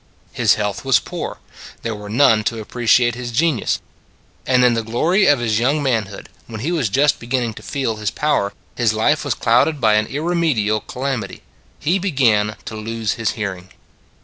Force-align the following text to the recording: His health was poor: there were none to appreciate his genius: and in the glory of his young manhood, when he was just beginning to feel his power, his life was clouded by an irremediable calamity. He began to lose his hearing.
His 0.33 0.55
health 0.55 0.83
was 0.83 0.97
poor: 0.99 1.37
there 1.83 1.93
were 1.93 2.09
none 2.09 2.43
to 2.45 2.59
appreciate 2.59 3.13
his 3.13 3.31
genius: 3.31 3.79
and 4.47 4.65
in 4.65 4.73
the 4.73 4.81
glory 4.81 5.27
of 5.27 5.37
his 5.37 5.59
young 5.59 5.83
manhood, 5.83 6.27
when 6.47 6.61
he 6.61 6.71
was 6.71 6.89
just 6.89 7.19
beginning 7.19 7.53
to 7.53 7.61
feel 7.61 7.97
his 7.97 8.09
power, 8.09 8.51
his 8.75 8.93
life 8.95 9.23
was 9.23 9.35
clouded 9.35 9.79
by 9.79 9.93
an 9.93 10.07
irremediable 10.07 10.81
calamity. 10.87 11.43
He 11.79 11.99
began 11.99 12.55
to 12.65 12.75
lose 12.75 13.11
his 13.13 13.33
hearing. 13.33 13.69